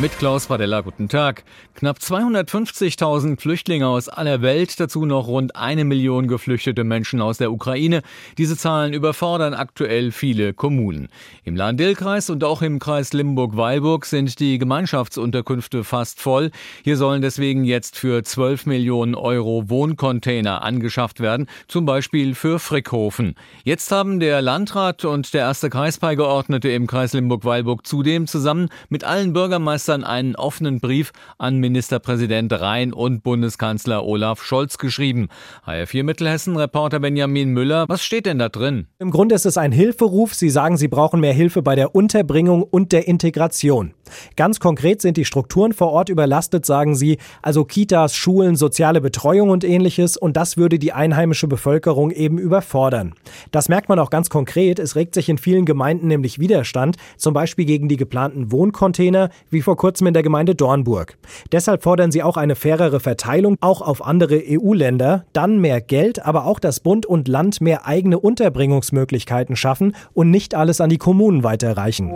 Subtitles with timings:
[0.00, 1.42] Mit Klaus Padella, guten Tag.
[1.74, 7.50] Knapp 250.000 Flüchtlinge aus aller Welt, dazu noch rund eine Million geflüchtete Menschen aus der
[7.50, 8.02] Ukraine.
[8.36, 11.08] Diese Zahlen überfordern aktuell viele Kommunen.
[11.42, 16.52] Im Lahn-Dill-Kreis und auch im Kreis Limburg-Weilburg sind die Gemeinschaftsunterkünfte fast voll.
[16.84, 23.34] Hier sollen deswegen jetzt für 12 Millionen Euro Wohncontainer angeschafft werden, zum Beispiel für Frickhofen.
[23.64, 29.32] Jetzt haben der Landrat und der erste Kreisbeigeordnete im Kreis Limburg-Weilburg zudem zusammen mit allen
[29.32, 35.28] Bürgermeistern gestern einen offenen Brief an Ministerpräsident Rhein und Bundeskanzler Olaf Scholz geschrieben.
[35.66, 38.88] HR4 Mittelhessen Reporter Benjamin Müller, was steht denn da drin?
[38.98, 40.34] Im Grunde ist es ein Hilferuf.
[40.34, 43.94] Sie sagen, Sie brauchen mehr Hilfe bei der Unterbringung und der Integration.
[44.36, 49.48] Ganz konkret sind die Strukturen vor Ort überlastet, sagen Sie, also Kitas, Schulen, soziale Betreuung
[49.48, 53.14] und ähnliches und das würde die einheimische Bevölkerung eben überfordern.
[53.52, 54.78] Das merkt man auch ganz konkret.
[54.78, 59.62] Es regt sich in vielen Gemeinden nämlich Widerstand, zum Beispiel gegen die geplanten Wohncontainer, wie
[59.62, 61.16] vor kurzem in der Gemeinde Dornburg.
[61.52, 66.44] Deshalb fordern sie auch eine fairere Verteilung, auch auf andere EU-Länder, dann mehr Geld, aber
[66.44, 71.42] auch, dass Bund und Land mehr eigene Unterbringungsmöglichkeiten schaffen und nicht alles an die Kommunen
[71.44, 72.12] weiterreichen.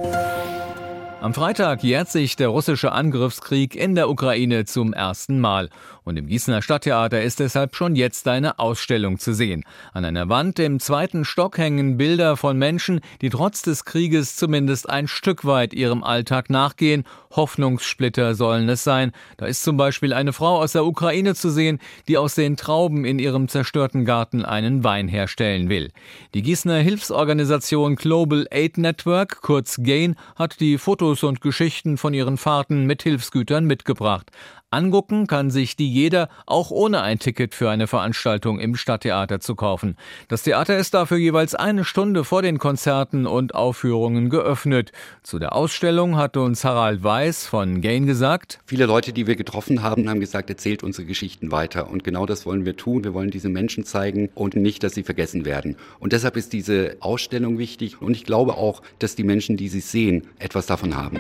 [1.23, 5.69] Am Freitag jährt sich der russische Angriffskrieg in der Ukraine zum ersten Mal.
[6.03, 9.63] Und im Gießener Stadttheater ist deshalb schon jetzt eine Ausstellung zu sehen.
[9.93, 14.91] An einer Wand im zweiten Stock hängen Bilder von Menschen, die trotz des Krieges zumindest
[14.91, 17.05] ein Stück weit ihrem Alltag nachgehen.
[17.31, 19.13] Hoffnungssplitter sollen es sein.
[19.37, 23.05] Da ist zum Beispiel eine Frau aus der Ukraine zu sehen, die aus den Trauben
[23.05, 25.93] in ihrem zerstörten Garten einen Wein herstellen will.
[26.35, 32.39] Die Gießener Hilfsorganisation Global Aid Network, kurz GAIN, hat die Fotos und Geschichten von ihren
[32.39, 34.31] Fahrten mit Hilfsgütern mitgebracht.
[34.73, 39.55] Angucken kann sich die jeder, auch ohne ein Ticket für eine Veranstaltung im Stadttheater zu
[39.55, 39.97] kaufen.
[40.29, 44.91] Das Theater ist dafür jeweils eine Stunde vor den Konzerten und Aufführungen geöffnet.
[45.23, 48.61] Zu der Ausstellung hat uns Harald Weiß von Gain gesagt.
[48.65, 51.91] Viele Leute, die wir getroffen haben, haben gesagt, erzählt unsere Geschichten weiter.
[51.91, 53.05] Und genau das wollen wir tun.
[53.05, 55.77] Wir wollen diese Menschen zeigen und nicht, dass sie vergessen werden.
[55.99, 58.01] Und deshalb ist diese Ausstellung wichtig.
[58.01, 61.19] Und ich glaube auch, dass die Menschen, die sie sehen, etwas davon haben.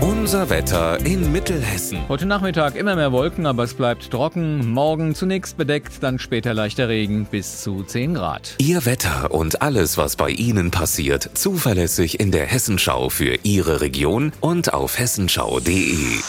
[0.00, 1.98] Unser Wetter in Mittelhessen.
[2.08, 4.70] Heute Nachmittag immer mehr Wolken, aber es bleibt trocken.
[4.70, 8.54] Morgen zunächst bedeckt, dann später leichter Regen bis zu 10 Grad.
[8.58, 14.32] Ihr Wetter und alles, was bei Ihnen passiert, zuverlässig in der Hessenschau für Ihre Region
[14.40, 16.20] und auf hessenschau.de.